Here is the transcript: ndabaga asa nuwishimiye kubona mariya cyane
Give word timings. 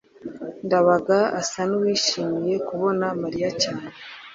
ndabaga 0.65 1.19
asa 1.41 1.61
nuwishimiye 1.69 2.55
kubona 2.67 3.05
mariya 3.21 3.49
cyane 3.61 3.87